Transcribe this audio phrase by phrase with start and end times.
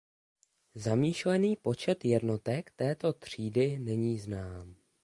[0.75, 4.75] Zamýšlený počet jednotek této třídy není znám.